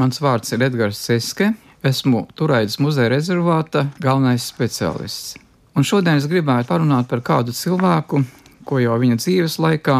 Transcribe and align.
Mans 0.00 0.16
vārds 0.16 0.48
ir 0.54 0.62
Edgars 0.64 0.96
Seske. 0.96 1.50
Esmu 1.84 2.22
Turaidas 2.32 2.78
muzeja 2.80 3.10
rezervāta 3.12 3.82
galvenais 4.00 4.46
speciālists. 4.48 5.34
Un 5.76 5.84
šodien 5.84 6.16
es 6.16 6.28
gribētu 6.30 6.70
parunāt 6.70 7.08
par 7.10 7.20
kādu 7.20 7.52
cilvēku, 7.52 8.22
ko 8.64 8.78
jau 8.80 8.94
viņa 9.02 9.18
dzīves 9.20 9.58
laikā 9.60 9.96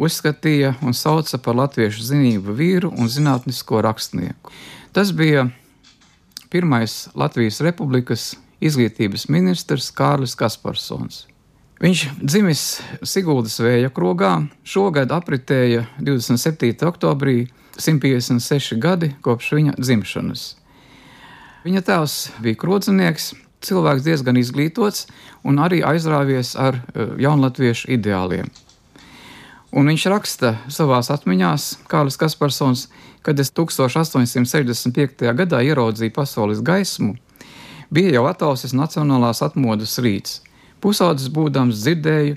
uzskatīja 0.00 0.70
un 0.80 0.96
sauca 0.96 1.36
par 1.44 1.58
latviešu 1.58 2.06
zinību 2.06 2.54
vīru 2.56 2.92
un 2.96 3.10
zinātnisko 3.12 3.82
rakstnieku. 3.84 4.54
Tas 4.96 5.12
bija 5.12 5.50
pirmais 6.48 7.10
Latvijas 7.12 7.60
Republikas 7.66 8.30
izglītības 8.64 9.26
ministrs 9.28 9.90
Kārlis 9.92 10.32
Kasparsons. 10.32 11.26
Viņš 11.84 12.06
dzimis 12.22 12.64
Siguldas 13.04 13.58
vēja 13.60 13.92
krogā, 13.92 14.38
šogad 14.64 15.12
apritēja 15.12 15.84
27. 16.00 16.72
oktobrī 16.88 17.42
156 17.78 18.78
gadi 18.80 19.14
kopš 19.24 19.52
viņa 19.58 19.78
dzimšanas. 19.78 20.44
Viņa 21.64 21.80
tēvs 21.86 22.18
bija 22.44 22.58
krodzinieks, 22.60 23.32
cilvēks 23.64 24.04
diezgan 24.04 24.36
izglītots 24.36 25.06
un 25.48 25.58
arī 25.62 25.80
aizrāvies 25.86 26.54
ar 26.60 26.76
eh, 26.76 27.14
jaunatviešu 27.24 27.90
ideāliem. 27.96 28.50
Un 29.74 29.90
viņš 29.90 30.04
raksta 30.06 30.52
savā 30.70 31.00
atmiņā, 31.02 31.50
Kārlis 31.90 32.18
Kasparsons, 32.20 32.86
kad 33.26 33.40
es 33.42 33.50
1865. 33.50 35.24
gadā 35.34 35.62
ieraudzīju 35.66 36.14
pasaules 36.14 36.60
gaismu, 36.62 37.16
bija 37.90 38.12
jau 38.14 38.28
atausis 38.30 38.76
Nacionālās 38.76 39.42
atmodas 39.42 39.96
rīts. 39.98 40.42
Pusaudzis 40.78 41.32
būdams 41.32 41.80
dzirdēju 41.80 42.36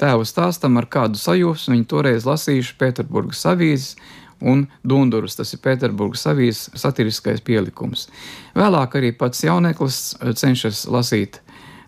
tēvu 0.00 0.24
stāstam 0.24 0.78
ar 0.80 0.88
kādu 0.88 1.20
sajūsmu, 1.20 1.74
viņi 1.74 1.86
toreiz 1.90 2.24
lasījuši 2.24 2.76
Pēterburgas 2.80 3.44
avīzes 3.50 3.98
un 4.40 4.66
Dundurus, 4.82 5.36
tas 5.38 5.52
ir 5.54 5.62
Pēterburgas 5.64 6.26
avīzes 6.30 6.70
satiriskais 6.80 7.42
pielikums. 7.44 8.08
Vēlāk 8.56 8.96
arī 9.00 9.12
pats 9.16 9.44
jauneklis 9.44 10.02
cenšas 10.40 10.86
lasīt 10.90 11.40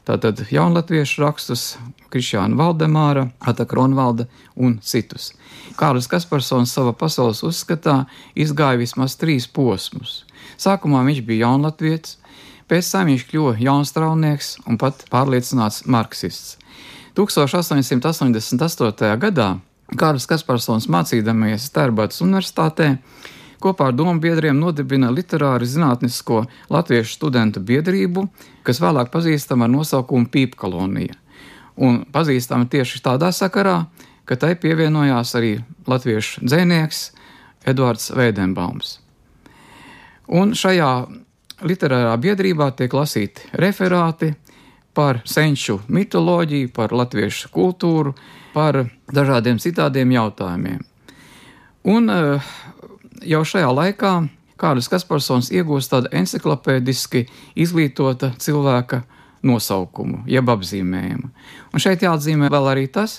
Tātad 0.03 0.41
jaunatviešu 0.51 1.21
rakstus, 1.23 1.77
Krišāna 2.11 2.59
Valdemāra, 2.59 3.29
Ataka 3.39 3.77
Ronvalda 3.79 4.27
un 4.59 4.81
citus. 4.83 5.31
Kārlis 5.79 6.11
Kasparsons 6.11 6.75
savā 6.75 6.91
pasaules 6.99 7.45
uzskatā 7.47 8.11
izgāja 8.35 8.81
vismaz 8.81 9.15
trīs 9.21 9.47
posmus. 9.47 10.25
Sākumā 10.59 11.05
viņš 11.07 11.21
bija 11.29 11.47
jaunatvietis, 11.47 12.19
pēc 12.67 12.91
tam 12.91 13.07
viņš 13.13 13.23
kļuva 13.31 13.55
jaunstraunieks 13.63 14.57
un 14.67 14.75
pat 14.83 15.07
pārliecināts 15.13 15.85
marksists. 15.87 16.59
1888. 17.15 19.15
gadā 19.23 19.49
Kārlis 19.99 20.25
Kasparsons 20.29 20.89
mācīdamies 20.93 21.69
Tērbatas 21.75 22.23
universitātē 22.25 22.95
kopā 23.63 23.91
ar 23.91 23.97
domu 23.97 24.17
biedriem 24.23 24.57
nodibina 24.59 25.11
literāri 25.13 25.69
zinātnisko 25.69 26.43
latviešu 26.73 27.19
studentu 27.19 27.61
biedrību, 27.63 28.25
kas 28.67 28.81
vēlāk 28.83 29.13
pazīstama 29.13 29.69
ar 29.69 29.75
nosaukumu 29.75 30.31
Pīpkolonija. 30.33 31.19
Un 31.77 32.03
pazīstama 32.13 32.69
tieši 32.73 33.03
tādā 33.05 33.31
sakarā, 33.33 33.85
ka 34.25 34.37
tai 34.37 34.55
pievienojās 34.61 35.35
arī 35.39 35.55
latviešu 35.89 36.45
dzēnieks 36.47 37.05
Edvards 37.69 38.11
Veidenbaums. 38.17 38.99
Un 40.33 40.57
šajā 40.57 40.91
literārā 41.69 42.15
biedrībā 42.21 42.71
tiek 42.79 42.95
lasīti 42.97 43.53
referāti 43.61 44.33
par 44.95 45.23
senču 45.25 45.81
mitoloģiju, 45.89 46.73
par 46.77 46.93
latviešu 46.93 47.51
kultūru, 47.55 48.15
par 48.53 48.85
dažādiem 49.13 49.61
citādiem 49.63 50.13
jautājumiem. 50.13 50.83
Un 51.89 52.13
uh, 52.13 52.53
jau 53.27 53.43
šajā 53.47 53.71
laikā 53.73 54.13
Kārlis 54.63 54.87
Kasparsons 54.91 55.51
iegūst 55.51 55.91
tādu 55.91 56.11
encyklopēdiski 56.15 57.25
izglītota 57.59 58.31
cilvēka 58.39 59.03
nosaukumu, 59.43 60.23
jeb 60.31 60.51
apzīmējumu. 60.53 61.31
Un 61.75 61.83
šeit 61.83 62.05
jāatzīmē 62.07 62.51
vēl 62.53 62.69
arī 62.71 62.87
tas, 62.93 63.19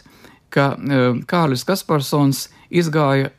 ka 0.53 0.69
e, 0.77 1.01
Kārlis 1.27 1.65
Kasparsons 1.67 2.45
izgāja 2.71 3.33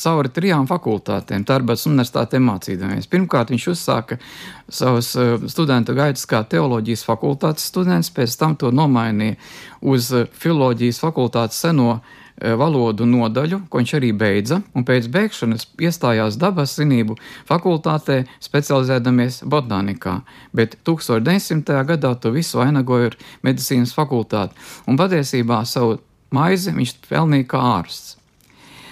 cauri 0.00 0.32
trijām 0.34 0.68
fakultātēm, 0.70 1.44
Tarbats 1.48 1.86
universitātē 1.90 2.40
mācīdamies. 2.42 3.08
Pirmkārt, 3.10 3.52
viņš 3.54 3.66
uzsāka 3.74 4.20
savas 4.68 5.12
e, 5.16 5.26
studentu 5.52 5.96
gaitas 5.98 6.26
kā 6.30 6.42
teoloģijas 6.48 7.04
fakultātes 7.08 7.68
students, 7.72 8.12
pēc 8.14 8.38
tam 8.40 8.56
to 8.60 8.72
nomainīja 8.74 9.38
uz 9.80 10.12
filoloģijas 10.40 11.02
fakultātes 11.04 11.60
seno 11.62 12.00
Eh, 12.40 12.54
valodu 12.56 13.04
nodaļu, 13.04 13.58
ko 13.68 13.82
viņš 13.82 13.90
arī 13.98 14.14
beidza, 14.16 14.62
un 14.72 14.84
pēc 14.88 15.10
beigšanas 15.12 15.66
iestājās 15.84 16.38
dabas 16.40 16.72
zinību 16.78 17.18
fakultātē, 17.48 18.22
specializēdamies 18.40 19.42
botānikā, 19.44 20.14
bet 20.56 20.78
1900. 20.88 21.82
gadā 21.90 22.14
to 22.16 22.32
visu 22.32 22.62
vainagoja 22.62 23.10
ar 23.10 23.18
medicīnas 23.44 23.92
fakultāti, 23.92 24.56
un 24.88 24.96
patiesībā 24.96 25.60
savu 25.68 25.98
maizi 26.32 26.72
viņš 26.72 26.96
pelnīja 27.10 27.50
kā 27.52 27.60
ārsts. 27.74 28.16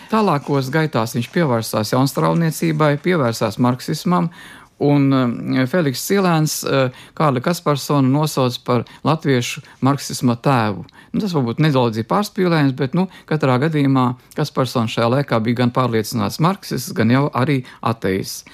Tālākos 0.08 0.70
gaitās 0.72 1.12
viņš 1.16 1.26
pievērsās 1.34 1.92
jaunstrauniecībai, 1.92 2.94
pievērsās 3.04 3.58
marksismam 3.60 4.30
Un 4.78 5.10
uh, 5.10 5.64
Feliks 5.66 6.04
Silēns 6.06 6.60
uh, 6.62 6.94
Kārli 7.18 7.42
Kasparsonu 7.42 8.10
nosauc 8.12 8.60
par 8.62 8.84
latviešu 9.06 9.64
marksisma 9.82 10.36
tēvu. 10.38 10.84
Nu, 11.10 11.22
tas 11.22 11.34
varbūt 11.34 11.62
nedaudz 11.64 11.98
ir 11.98 12.06
pārspīlējums, 12.06 12.76
bet 12.78 12.94
nu, 12.94 13.08
katrā 13.26 13.58
gadījumā 13.64 14.12
Kasparsons 14.38 14.94
šajā 14.94 15.08
laikā 15.16 15.40
bija 15.42 15.64
gan 15.64 15.74
pārliecināts 15.74 16.38
marksists, 16.44 16.94
gan 16.94 17.10
jau 17.10 17.26
arī 17.34 17.64
ateists. 17.82 18.46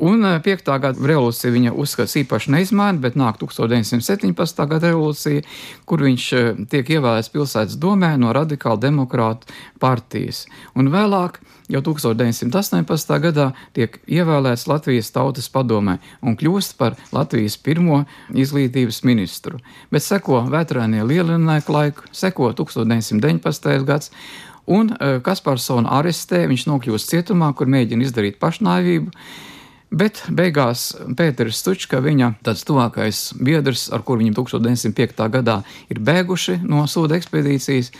Un 0.00 0.24
5. 0.24 0.70
gada 0.80 0.96
revolūcija 0.96 1.52
viņa 1.52 1.74
uzskats 1.76 2.16
īpaši 2.22 2.54
neizmaina, 2.54 2.96
bet 3.02 3.18
nāk 3.20 3.36
1917. 3.42 4.62
gada 4.70 4.88
revolūcija, 4.88 5.44
kur 5.84 6.00
viņš 6.06 6.28
tiek 6.72 6.92
ievēlēts 6.96 7.28
pilsētas 7.34 7.76
domē 7.80 8.14
no 8.20 8.32
radikāla 8.32 8.80
demokrāta 8.80 9.50
partijas. 9.82 10.46
Un 10.72 10.88
vēlāk 10.88 11.36
jau 11.70 11.82
1918. 11.84 13.12
gadā 13.26 13.50
tiek 13.76 13.98
ievēlēts 14.08 14.66
Latvijas 14.70 15.12
Tautas 15.12 15.50
padomē 15.52 15.98
un 16.24 16.36
kļūst 16.40 16.78
par 16.80 16.96
Latvijas 17.12 17.58
pirmo 17.60 18.04
izglītības 18.32 19.02
ministru. 19.04 19.60
Bet 19.92 20.06
seko 20.06 20.46
veterānie 20.50 21.04
lielinājumu 21.04 21.76
laiku, 21.76 22.08
seko 22.12 22.54
1919. 22.56 23.84
gads. 23.84 24.14
Un 24.70 24.92
e, 24.92 25.18
Kasparsona 25.24 25.90
arestē, 25.98 26.44
viņš 26.46 26.66
nokļūst 26.68 27.10
cietumā, 27.10 27.52
kur 27.58 27.70
mēģina 27.70 28.06
izdarīt 28.06 28.36
pašnāvību. 28.42 29.10
Bet 29.90 30.20
beigās 30.30 30.92
Pēters 31.18 31.58
Stučka, 31.58 31.98
viņa 31.98 32.36
tāds 32.46 32.62
tuvākais 32.62 33.32
biedrs, 33.42 33.88
ar 33.90 34.04
kuru 34.06 34.22
viņam 34.22 34.36
1905. 34.38 35.24
gadā 35.34 35.56
ir 35.90 35.98
bēguši 35.98 36.60
no 36.62 36.84
sūda 36.86 37.16
ekspedīcijas, 37.18 37.90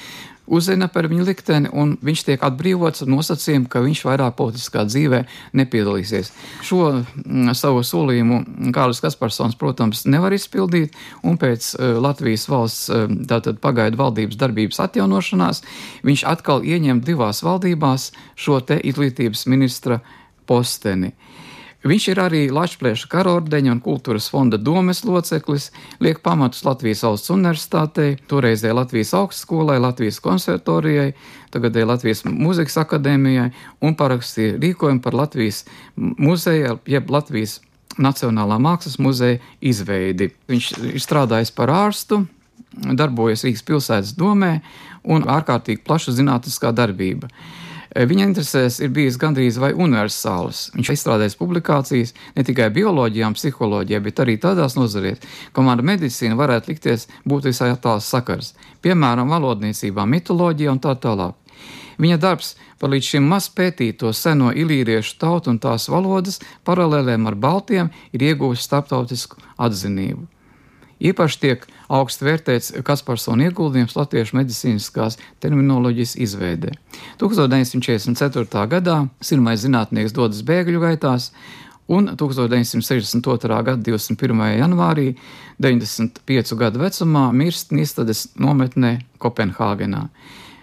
uzzina 0.46 0.86
par 0.86 1.08
viņa 1.10 1.26
likteni, 1.26 1.72
un 1.74 1.96
viņš 1.98 2.22
tiek 2.28 2.44
atbrīvots 2.46 3.02
ar 3.02 3.10
nosacījumu, 3.10 3.66
ka 3.70 3.82
viņš 3.82 4.04
vairāk 4.06 4.36
politiskā 4.38 4.84
dzīvē 4.86 5.24
nepiedalīsies. 5.58 6.30
Šo 6.66 6.80
m, 6.92 7.02
mm, 7.24 7.58
savu 7.58 7.82
solījumu 7.86 8.70
Kārlis 8.74 9.02
Kasparsons, 9.02 9.58
protams, 9.58 10.04
nevar 10.06 10.34
izpildīt, 10.38 10.94
un 11.26 11.42
pēc 11.42 11.72
uh, 11.74 11.98
Latvijas 11.98 12.46
valsts 12.50 12.86
uh, 12.86 13.10
tātad 13.34 13.58
pagaidu 13.62 13.98
valdības 13.98 14.38
darbības 14.38 14.82
atjaunošanās 14.86 15.64
viņš 16.06 16.26
atkal 16.36 16.62
ieņem 16.62 17.02
divās 17.02 17.42
valdībās 17.42 18.12
šo 18.38 18.62
te 18.62 18.78
izglītības 18.78 19.48
ministra 19.50 19.98
posteni. 20.46 21.14
Uh, 21.14 21.46
Viņš 21.80 22.06
ir 22.12 22.18
arī 22.20 22.40
Latvijas 22.52 23.06
karordeņa 23.08 23.70
un 23.72 23.78
kultūras 23.80 24.26
fonda 24.28 24.58
domes 24.60 25.00
loceklis, 25.08 25.70
liek 26.04 26.18
pamatus 26.20 26.60
Latvijas 26.66 27.06
valsts 27.06 27.32
universitātei, 27.32 28.18
toreizējai 28.28 28.76
Latvijas 28.76 29.14
augstskolai, 29.16 29.78
Latvijas 29.80 30.20
konservatorijai, 30.20 31.14
tagadēji 31.54 31.88
Latvijas 31.88 32.20
muzikas 32.28 32.76
akadēmijai 32.82 33.48
un 33.80 33.96
parakstīja 33.96 34.58
rīkojumu 34.60 35.00
par 35.00 35.16
Latvijas 35.22 35.64
muzeja, 35.96 36.76
jeb 36.84 37.08
Latvijas 37.10 37.62
Nacionālā 38.00 38.60
mākslas 38.60 39.00
muzeja 39.00 39.40
izveidi. 39.64 40.30
Viņš 40.52 40.68
ir 40.92 41.00
strādājis 41.00 41.50
par 41.56 41.72
ārstu, 41.72 42.20
darbojas 42.76 43.46
Rīgas 43.46 43.64
pilsētas 43.66 44.12
domē 44.20 44.58
un 45.08 45.24
ārkārtīgi 45.24 45.82
plaša 45.86 46.14
zinātniskā 46.20 46.74
darbība. 46.76 47.32
Eh, 47.90 48.06
viņa 48.06 48.28
interesēs 48.28 48.78
ir 48.84 48.92
bijis 48.94 49.18
gandrīz 49.18 49.58
vai 49.58 49.72
universāls. 49.74 50.68
Viņš 50.76 50.92
izstrādājis 50.94 51.34
publikācijas 51.40 52.14
ne 52.36 52.44
tikai 52.46 52.68
bioloģijā, 52.70 53.32
psiholoģijā, 53.34 54.00
bet 54.04 54.22
arī 54.22 54.36
tādās 54.38 54.78
nozarēs, 54.78 55.18
kamēr 55.56 55.82
medicīna 55.82 56.38
varētu 56.38 56.70
likties 56.70 57.08
būt 57.26 57.50
visai 57.50 57.72
tāls 57.82 58.06
sakars, 58.06 58.54
piemēram, 58.86 59.34
valodniecībā, 59.34 60.06
mitoloģijā 60.06 60.70
un 60.70 60.82
tā 60.86 60.94
tālāk. 60.94 61.34
Viņa 62.00 62.16
darbs 62.16 62.54
par 62.78 62.94
līdz 62.94 63.12
šim 63.12 63.26
maz 63.28 63.50
pētīto 63.52 64.14
seno 64.16 64.54
ilīriešu 64.56 65.18
tautu 65.20 65.50
un 65.52 65.58
tās 65.60 65.90
valodas 65.90 66.38
paralēlēm 66.64 67.26
ar 67.28 67.36
baltiem 67.36 67.90
ir 68.14 68.30
ieguvis 68.30 68.64
starptautisku 68.64 69.42
atzinību. 69.58 70.39
Īpaši 71.00 71.40
tiek 71.40 71.64
augstu 71.88 72.26
vērtēts 72.26 72.74
Kasparsona 72.84 73.48
ieguldījums 73.48 73.96
latviešu 73.96 74.36
medicīniskās 74.36 75.16
terminoloģijas 75.40 76.12
izveidē. 76.20 76.74
1944. 77.22 78.66
gadā 78.74 78.98
Sirmais 79.24 79.64
zinātnieks 79.64 80.12
dodas 80.16 80.44
bēgļu 80.44 80.82
gaitās, 80.84 81.30
un 81.90 82.12
1962. 82.20 83.62
gada 83.66 83.80
21. 83.82 84.44
janvārī, 84.60 85.08
95 85.58 86.54
gadu 86.60 86.84
vecumā, 86.84 87.24
mirst 87.34 87.72
Nīstades 87.74 88.28
nometnē 88.38 88.98
Kopenhāgenā. 89.18 90.06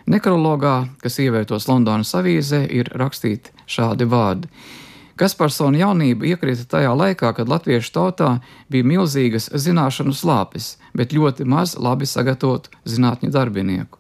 Nekrologā, 0.08 0.88
kas 1.04 1.20
ievietos 1.20 1.68
Londonas 1.68 2.14
avīzē, 2.16 2.62
ir 2.72 2.94
rakstīti 2.96 3.52
šādi 3.68 4.08
vārdi. 4.08 4.48
Kasparsona 5.18 5.82
jaunība 5.82 6.28
iekrita 6.30 6.68
tajā 6.70 6.92
laikā, 6.94 7.32
kad 7.34 7.50
latviešu 7.50 7.94
tautā 7.96 8.30
bija 8.70 8.86
milzīgas 8.86 9.50
zināšanu 9.50 10.14
slāpes, 10.14 10.76
bet 10.94 11.16
ļoti 11.16 11.48
maz 11.50 11.74
labi 11.78 12.06
sagatavotu 12.06 12.70
zinātņu 12.86 13.32
darbinieku. 13.34 13.98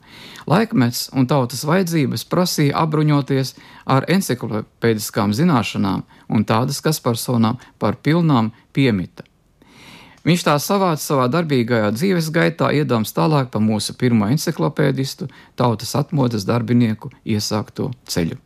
Laikmets 0.47 1.09
un 1.17 1.27
tautas 1.27 1.65
vajadzības 1.67 2.23
prasīja 2.31 2.77
apbruņoties 2.83 3.55
ar 3.89 4.05
enciklopēdiskām 4.13 5.33
zināšanām, 5.35 6.05
un 6.29 6.45
tādas 6.47 6.79
Kasparsonām 6.85 7.57
par 7.81 7.97
pilnām 7.99 8.53
piemita. 8.73 9.25
Viņš 10.27 10.43
tā 10.43 10.57
savāca 10.59 11.01
savā 11.01 11.27
darbīgajā 11.31 11.91
dzīves 11.95 12.31
gaitā, 12.35 12.69
iedams 12.75 13.15
tālāk 13.15 13.49
pa 13.53 13.61
mūsu 13.63 13.95
pirmo 13.99 14.27
enciklopēdistu, 14.27 15.29
tautas 15.55 15.95
atmodas 15.95 16.45
darbinieku 16.47 17.13
iesākto 17.23 17.93
ceļu. 18.11 18.37